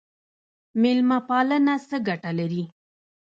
میلمه 0.81 1.17
پالنه 1.27 1.75
څه 1.87 1.97
ګټه 2.07 2.31
لري؟ 2.39 2.63